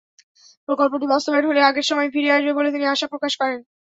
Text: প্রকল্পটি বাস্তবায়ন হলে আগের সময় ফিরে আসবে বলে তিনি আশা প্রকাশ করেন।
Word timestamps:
প্রকল্পটি 0.69 1.05
বাস্তবায়ন 1.07 1.45
হলে 1.49 1.61
আগের 1.63 1.85
সময় 1.89 2.09
ফিরে 2.13 2.29
আসবে 2.31 2.51
বলে 2.57 2.69
তিনি 2.71 2.85
আশা 2.87 3.07
প্রকাশ 3.13 3.33
করেন। 3.41 3.59